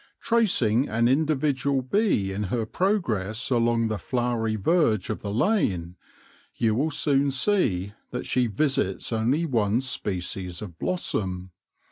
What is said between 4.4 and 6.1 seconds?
verge of the lane,